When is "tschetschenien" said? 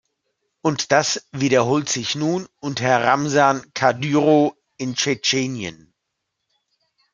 4.95-5.93